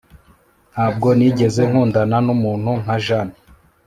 Ntabwo 0.71 1.07
nigeze 1.17 1.61
nkundana 1.69 2.17
numuntu 2.25 2.71
nka 2.81 2.95
Jane 3.05 3.35